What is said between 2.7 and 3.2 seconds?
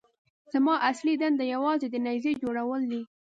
دي.